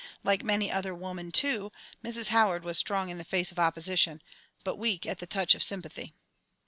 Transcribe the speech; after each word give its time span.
Like 0.23 0.43
many 0.43 0.69
another 0.69 0.95
woman, 0.95 1.31
too, 1.31 1.71
Mrs. 2.03 2.29
Howard 2.29 2.63
was 2.63 2.79
strong 2.79 3.09
in 3.09 3.19
the 3.19 3.23
face 3.23 3.51
of 3.51 3.59
opposition, 3.59 4.23
but 4.63 4.77
weak 4.79 5.05
at 5.05 5.19
the 5.19 5.27
touch 5.27 5.53
of 5.53 5.61
sympathy. 5.61 6.15